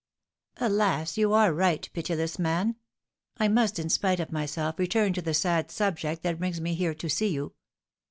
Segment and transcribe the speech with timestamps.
[0.57, 2.75] "Alas, you are right, pitiless man!
[3.37, 6.95] I must, in spite of myself, return to the sad subject that brings me here
[6.95, 7.53] to see you.